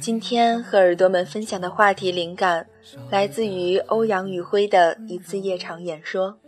[0.00, 2.66] 今天和耳朵们分享的话题灵感
[3.10, 6.38] 来自于欧阳宇辉的一次夜场演说。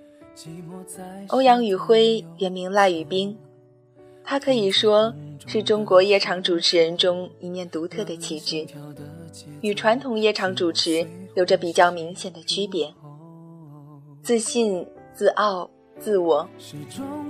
[1.29, 3.37] 欧阳宇辉原名赖宇冰，
[4.25, 5.15] 他可以说
[5.46, 8.66] 是中国夜场主持人中一面独特的旗帜，
[9.60, 12.91] 与传统夜场主持有着比较明显的区别。
[14.23, 16.48] 自信、自傲、自我，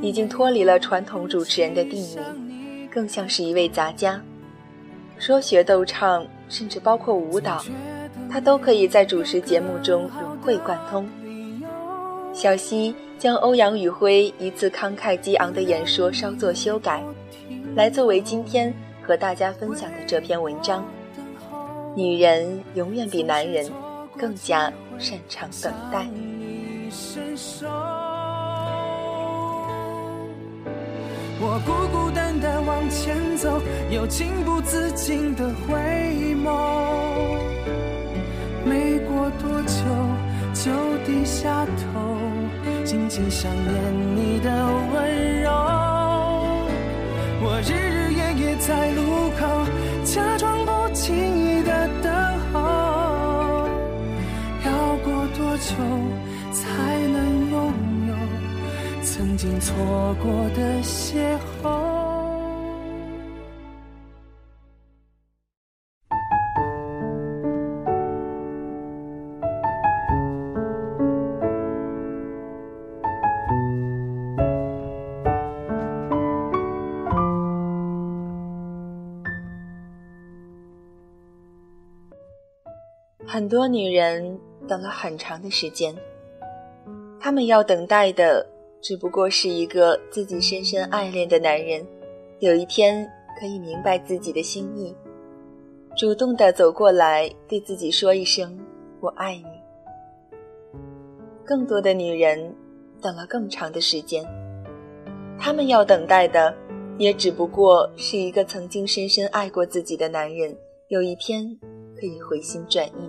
[0.00, 2.16] 已经脱离了传统主持人的定义，
[2.92, 4.22] 更像是一位杂家。
[5.22, 7.64] 说学逗唱，甚至包括舞蹈，
[8.28, 11.08] 他都可以在主持节目中融会贯通。
[12.32, 17.00] 小溪将欧阳宇辉一次慷慨激昂的演说稍作修改，
[17.76, 20.84] 来作为今天和大家分享的这篇文章。
[21.94, 23.70] 女人永远比男人
[24.18, 26.04] 更加擅长等待。
[31.44, 36.46] 我孤孤单单往前走，又情不自禁的回眸。
[38.64, 39.74] 没过多久
[40.54, 40.70] 就
[41.04, 42.16] 低下头，
[42.84, 43.74] 静静想念
[44.14, 44.50] 你的
[44.94, 45.50] 温柔。
[47.44, 49.66] 我日日夜夜在路口，
[50.04, 50.51] 假装
[59.42, 59.74] 经错
[60.22, 61.82] 过的邂逅？
[83.26, 85.96] 很多女人等了很长的时间，
[87.18, 88.46] 她们要等待的
[88.82, 91.86] 只不过是一个自己深深爱恋的男人，
[92.40, 94.92] 有一天可以明白自己的心意，
[95.96, 98.58] 主动的走过来对自己说一声
[98.98, 99.44] “我爱你”。
[101.46, 102.52] 更多的女人
[103.00, 104.26] 等了更长的时间，
[105.38, 106.52] 她们要等待的
[106.98, 110.52] 也只不过是一个曾经深深爱过自己的男人，
[110.88, 111.56] 有一天
[111.96, 113.08] 可以回心转意。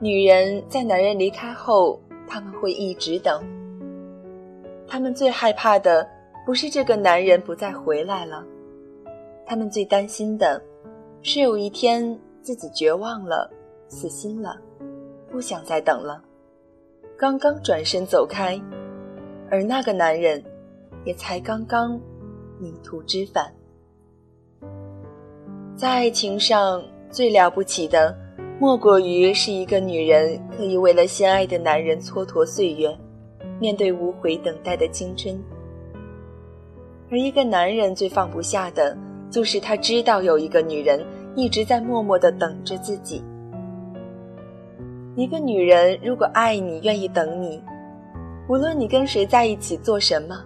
[0.00, 3.40] 女人在男人离开后，他们会一直等。
[4.88, 6.08] 他们最害怕的
[6.46, 8.42] 不是这个男人不再回来了，
[9.44, 10.60] 他们最担心的
[11.22, 13.50] 是有一天自己绝望了、
[13.88, 14.56] 死心了，
[15.30, 16.22] 不想再等了，
[17.18, 18.58] 刚刚转身走开，
[19.50, 20.42] 而那个男人
[21.04, 22.00] 也才刚刚
[22.58, 23.52] 迷途知返。
[25.76, 28.16] 在爱情上最了不起的。
[28.60, 32.98] 莫过于是一个女人可以为了心爱的男人蹉跎岁月，
[33.60, 35.38] 面对无悔等待的青春。
[37.10, 38.96] 而一个男人最放不下的，
[39.30, 41.04] 就是他知道有一个女人
[41.34, 43.22] 一直在默默的等着自己。
[45.16, 47.62] 一个女人如果爱你，愿意等你，
[48.48, 50.44] 无论你跟谁在一起做什么，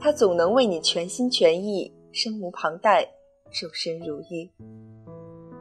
[0.00, 3.06] 她总能为你全心全意、身无旁贷、
[3.50, 4.50] 守身如玉。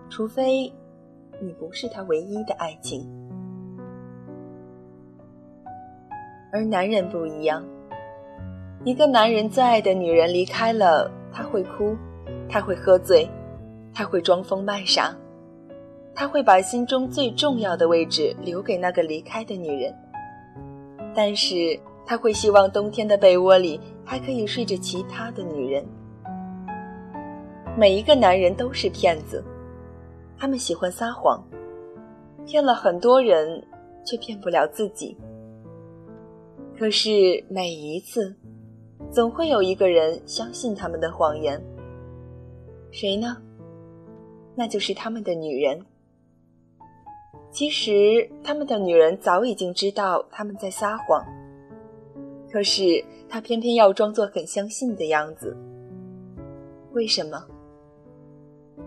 [0.10, 0.72] 除非。
[1.42, 3.06] 你不是他唯一的爱情，
[6.56, 7.62] 而男人不一样。
[8.86, 11.98] 一个男人最爱的女人离开了，他会哭，
[12.48, 13.30] 他会喝醉，
[13.94, 15.14] 他会装疯卖傻，
[16.14, 19.94] 他会把心中最重要的位置留给那个离开的女人。
[21.14, 25.86] 但是他会希望冬天的被窝里还可以睡着其他的女人。
[27.76, 29.44] 每一个男人都是骗子。
[30.38, 31.44] 他们喜欢撒谎，
[32.46, 33.62] 骗了很多人，
[34.06, 35.18] 却骗不了自己。
[36.78, 38.36] 可是每一次，
[39.12, 41.62] 总会有一个人相信他们的谎言。
[42.92, 43.38] 谁呢？
[44.56, 45.80] 那就是他们的女人。
[47.52, 51.26] 其实，他们的女人早已经知道他们在撒谎，
[52.52, 55.56] 可是他偏偏要装作很相信的样子。
[56.94, 57.46] 为什么？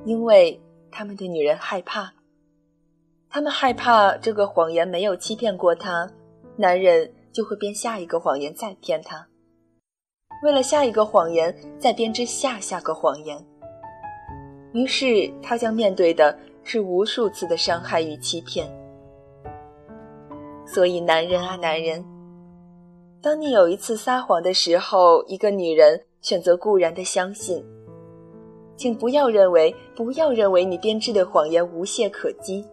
[0.04, 0.60] 因为。
[0.90, 2.14] 他们的女人害怕，
[3.28, 6.10] 他们害怕这个谎言没有欺骗过他，
[6.56, 9.24] 男人就会编下一个谎言再骗他。
[10.42, 13.38] 为了下一个谎言，再编织下下个谎言。
[14.72, 18.68] 于是，他将面对的是无数次的伤害与欺骗。
[20.66, 22.04] 所以，男人啊，男人，
[23.22, 27.64] 当你有一次撒谎的时候，一个女人选择固然的相信。
[28.76, 32.66] 请不要认为，不要认为你编织的谎言无懈可击，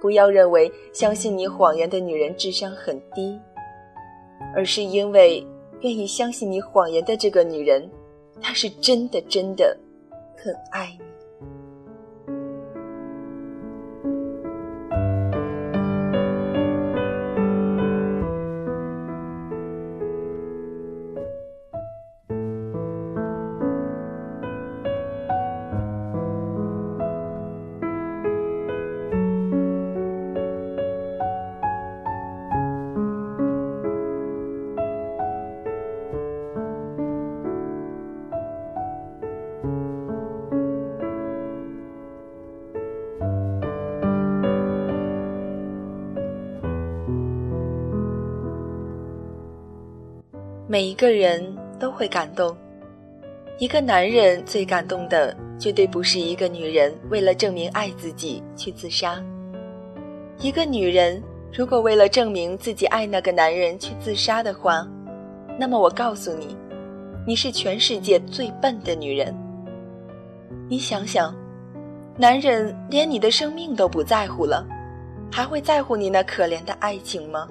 [0.00, 3.40] 不要认为相信你谎言的女人智商很低，
[4.54, 5.46] 而是因为
[5.80, 7.88] 愿意相信你谎言的这个女人，
[8.40, 9.76] 她是真的真的
[10.36, 11.05] 很爱你。
[50.76, 52.54] 每一个人都会感动。
[53.56, 59.18] 一个男人最感动的，绝对不是一个女人为了证明爱自己去自杀。
[60.38, 64.86] 一个女人如果为了证明自己爱那个男人去自杀的话，
[65.58, 66.54] 那么我告诉你，
[67.26, 69.34] 你是全世界最笨的女人。
[70.68, 71.34] 你想想，
[72.18, 74.62] 男人连你的生命都不在乎了，
[75.32, 77.48] 还会在乎你那可怜的爱情吗？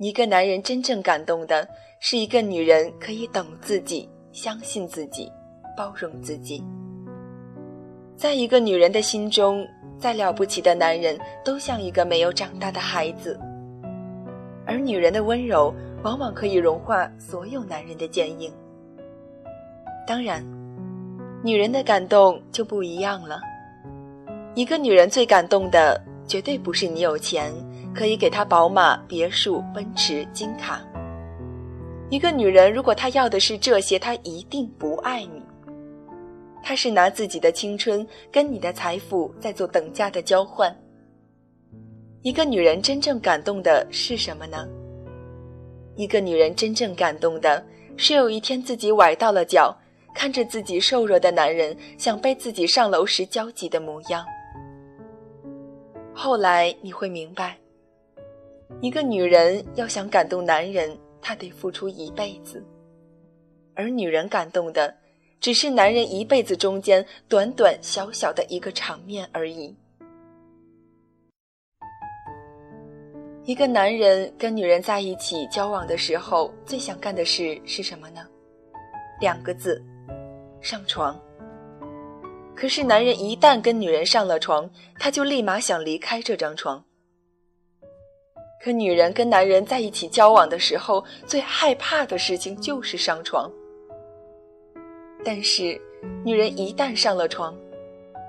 [0.00, 1.68] 一个男人真正感动的
[1.98, 5.30] 是一个女人可以等自己、相信自己、
[5.76, 6.64] 包容自己。
[8.16, 9.62] 在一个女人的心中，
[9.98, 13.38] 再了不起的男人都像一个没有长大的孩子，
[14.64, 15.70] 而女人的温柔
[16.02, 18.50] 往往可以融化所有男人的坚硬。
[20.06, 20.42] 当然，
[21.44, 23.38] 女人的感动就不一样了。
[24.54, 27.52] 一个女人最感动的，绝对不是你有钱。
[27.94, 30.80] 可以给他宝马、别墅、奔驰、金卡。
[32.08, 35.42] 一个女人，如果她要的是这些，她一定不爱你。
[36.62, 40.74] 她是拿自己的青春跟你的财富在做等价的交换。
[42.22, 44.68] 一个女人真正感动的是什么呢？
[45.96, 47.64] 一个女人真正感动的
[47.96, 49.74] 是有一天自己崴到了脚，
[50.14, 54.24] 看着自己瘦弱的男人想背自己上楼时焦急的模样。
[56.12, 57.56] 后来你会明白。
[58.80, 62.58] 一个女人要想感动男人，她得付出一辈子；
[63.74, 64.94] 而女人感动的，
[65.40, 69.74] 只是男人一辈子中间短短小小的一个场面而已。
[73.44, 78.26] 一个男人跟女人在一起交往的时候，最想干的事是什么呢？
[79.20, 79.82] 两个字：
[80.60, 81.18] 上床。
[82.54, 86.84] 可是男人一旦跟女人上了床，他就立马想离开这张床。
[88.62, 93.50] 可女人跟男人在一起交往的时候，最害怕的事情就是上床。
[95.24, 95.80] 但是，
[96.22, 97.56] 女人一旦上了床，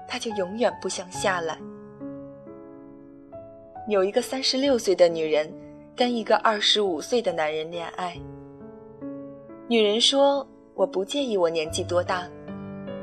[0.07, 1.57] 她就永远不想下来。
[3.89, 5.51] 有一个三十六岁的女人
[5.95, 8.17] 跟一个二十五岁的男人恋爱。
[9.67, 12.29] 女人说：“我不介意我年纪多大，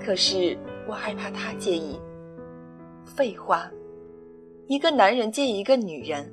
[0.03, 2.01] 可是我害怕他介意。”
[3.05, 3.71] 废话，
[4.67, 6.31] 一个男人介意一个女人。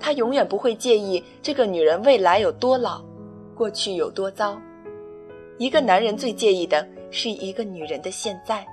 [0.00, 3.02] 他永远不会介意这个女人未来有多老，
[3.54, 4.60] 过去有多糟。
[5.58, 8.64] 一个男人最介意的是一个女人的现在。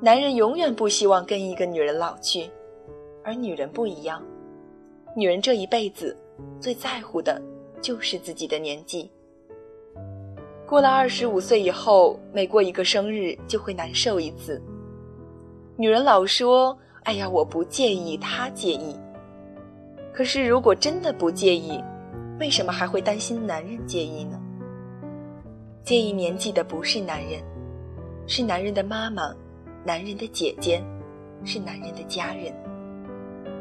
[0.00, 2.50] 男人永远不希望跟一个女人老去，
[3.24, 4.22] 而女人不一样。
[5.14, 6.16] 女人这一辈子
[6.60, 7.40] 最在乎的
[7.80, 9.10] 就是自己的年纪。
[10.66, 14.60] 过了二十五岁以后，每过一个生日就会难受一次。
[15.76, 18.96] 女人老说：“哎呀，我不介意，他介意。”
[20.12, 21.82] 可是，如果真的不介意，
[22.38, 24.38] 为什么还会担心男人介意呢？
[25.82, 27.42] 介意年纪的不是男人，
[28.26, 29.34] 是男人的妈妈，
[29.84, 30.82] 男人的姐姐，
[31.44, 32.52] 是男人的家人。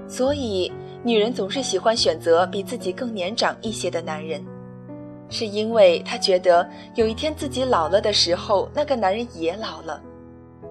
[0.07, 0.69] 所以，
[1.03, 4.45] 女人总是喜欢选择比自己更年长一些的男人，
[5.29, 10.03] 是因为她觉得有一天自己老了的时候，那个男人也老了，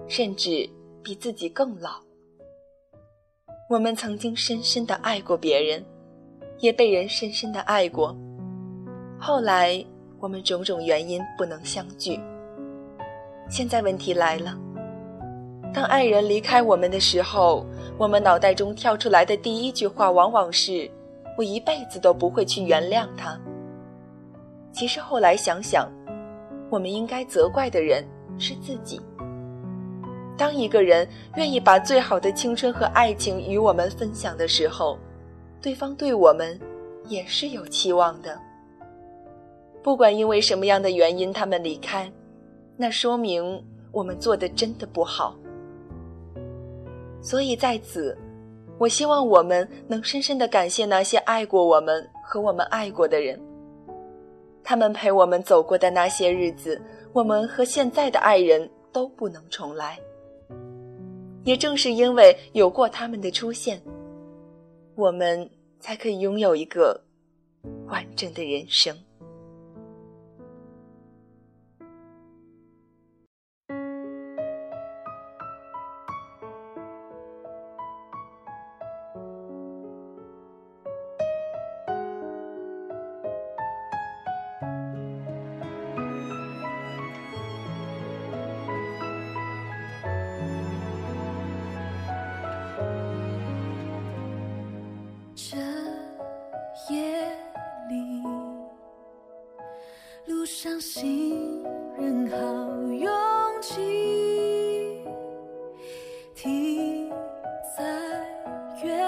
[0.07, 0.69] 甚至
[1.01, 1.99] 比自己更老。
[3.71, 5.81] 我们曾经深深的爱过别人，
[6.59, 8.13] 也被人深深的爱过。
[9.17, 9.81] 后来
[10.19, 12.19] 我们种种原因不能相聚。
[13.49, 14.59] 现在问题来了，
[15.73, 17.65] 当爱人离开我们的时候，
[17.97, 20.91] 我们脑袋中跳出来的第一句话往往是
[21.39, 23.39] ：“我一辈子都不会去原谅他。”
[24.73, 25.89] 其实后来想想，
[26.69, 28.05] 我们应该责怪的人
[28.37, 28.99] 是自己。
[30.41, 34.97] 当一个人愿意把最好的青春和爱情与我们分享的时候，
[35.61, 36.59] 对方对我们
[37.05, 38.35] 也是有期望的。
[39.83, 42.11] 不管因为什么样的原因他们离开，
[42.75, 45.35] 那说明我们做的真的不好。
[47.21, 48.17] 所以在此，
[48.79, 53.39] 我希望我们能深深的感谢那些爱过我们和我们爱过的人，
[54.63, 56.81] 他们陪我们走过的那些日子，
[57.13, 59.99] 我们和现在的爱人都不能重来。
[61.43, 63.81] 也正是因为有过他们的出现，
[64.95, 67.01] 我们才可以拥有一个
[67.87, 68.95] 完整的人生。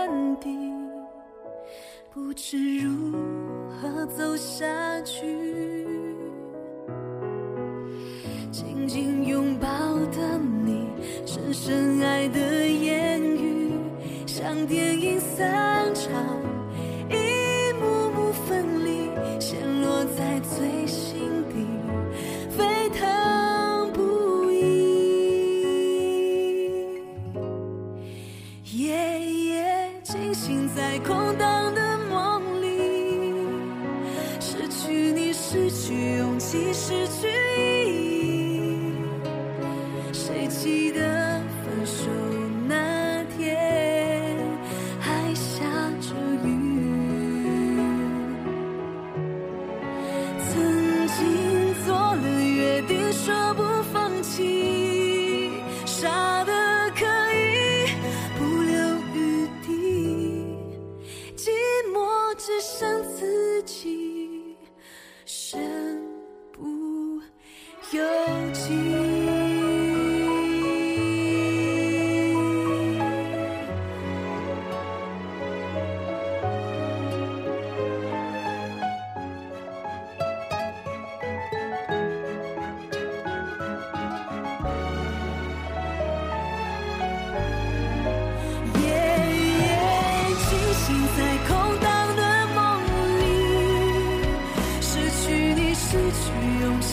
[0.04, 0.50] 原地，
[2.14, 3.14] 不知如
[3.70, 4.66] 何走下
[5.02, 5.24] 去。
[8.52, 9.70] 紧紧拥抱
[10.12, 10.90] 的你，
[11.26, 13.72] 深深爱的言语，
[14.26, 16.12] 像电影散场。
[17.10, 21.13] 一幕幕分离，陷落在最深
[30.76, 33.36] 在空荡的梦里
[34.40, 37.13] 失去你失去勇气失去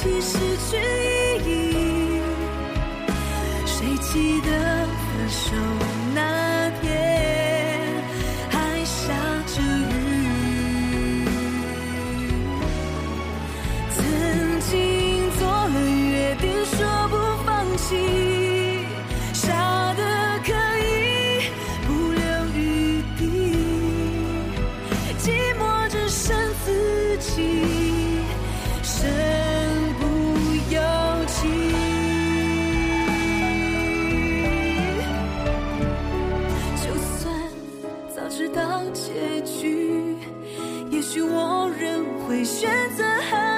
[0.03, 0.39] 起失
[0.71, 0.79] 去
[1.45, 2.23] 意义，
[3.67, 4.49] 谁记得？
[41.01, 43.50] 也许我仍会选择。